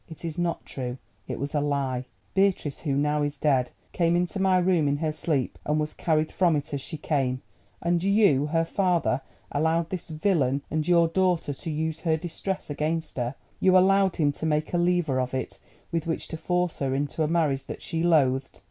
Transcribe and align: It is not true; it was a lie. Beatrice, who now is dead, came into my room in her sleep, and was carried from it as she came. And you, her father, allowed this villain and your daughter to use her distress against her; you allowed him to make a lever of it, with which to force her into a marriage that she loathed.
It 0.09 0.25
is 0.25 0.35
not 0.39 0.65
true; 0.65 0.97
it 1.27 1.37
was 1.37 1.53
a 1.53 1.61
lie. 1.61 2.05
Beatrice, 2.33 2.79
who 2.79 2.93
now 2.93 3.21
is 3.21 3.37
dead, 3.37 3.69
came 3.91 4.15
into 4.15 4.41
my 4.41 4.57
room 4.57 4.87
in 4.87 4.97
her 4.97 5.11
sleep, 5.11 5.59
and 5.63 5.79
was 5.79 5.93
carried 5.93 6.31
from 6.31 6.55
it 6.55 6.73
as 6.73 6.81
she 6.81 6.97
came. 6.97 7.43
And 7.83 8.01
you, 8.03 8.47
her 8.47 8.65
father, 8.65 9.21
allowed 9.51 9.91
this 9.91 10.09
villain 10.09 10.63
and 10.71 10.87
your 10.87 11.07
daughter 11.07 11.53
to 11.53 11.69
use 11.69 11.99
her 11.99 12.17
distress 12.17 12.71
against 12.71 13.15
her; 13.17 13.35
you 13.59 13.77
allowed 13.77 14.15
him 14.15 14.31
to 14.31 14.45
make 14.47 14.73
a 14.73 14.79
lever 14.79 15.19
of 15.21 15.35
it, 15.35 15.59
with 15.91 16.07
which 16.07 16.27
to 16.29 16.35
force 16.37 16.79
her 16.79 16.95
into 16.95 17.21
a 17.21 17.27
marriage 17.27 17.65
that 17.67 17.83
she 17.83 18.01
loathed. 18.01 18.59